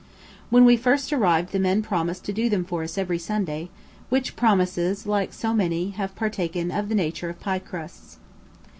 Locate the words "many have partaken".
5.53-6.71